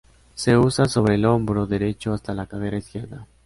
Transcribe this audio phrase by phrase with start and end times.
[0.33, 3.27] Se usa sobre el hombro derecho hasta la cadera izquierda.